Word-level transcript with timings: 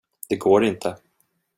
Det 0.29 0.35
går 0.37 0.63
inte. 0.65 0.97